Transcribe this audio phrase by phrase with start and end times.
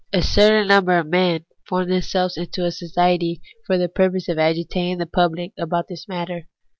[0.11, 4.97] A certain number of men formed themselves into a society for the purpose of agitating
[4.97, 6.47] the pubhc about this matter.